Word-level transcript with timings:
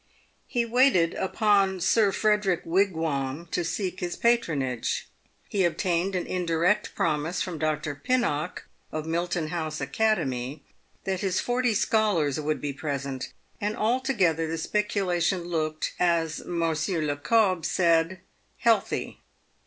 He 0.47 0.65
waited 0.65 1.13
upon 1.13 1.79
Sir 1.79 2.11
Frederick 2.11 2.63
Wigwam 2.65 3.45
to 3.51 3.63
seek 3.63 3.99
his 3.99 4.15
patronage. 4.15 5.07
He 5.47 5.63
obtained 5.63 6.15
an 6.15 6.25
indirect 6.25 6.95
promise 6.95 7.43
from 7.43 7.59
Dr. 7.59 7.93
Pinnock, 7.93 8.65
of 8.91 9.05
Milton 9.05 9.49
House 9.49 9.79
Academy, 9.79 10.63
that 11.03 11.19
his 11.19 11.39
forty 11.39 11.75
scholars 11.75 12.39
would 12.39 12.59
be 12.59 12.73
present, 12.73 13.31
and 13.61 13.77
altogether 13.77 14.47
the 14.47 14.57
speculation 14.57 15.43
looked, 15.43 15.93
as 15.99 16.43
Monsieur 16.47 17.03
Le 17.05 17.15
Cobbe 17.15 17.63
said, 17.63 18.21
"healthy." 18.57 19.19